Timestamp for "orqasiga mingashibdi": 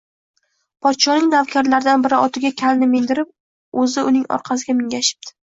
4.39-5.39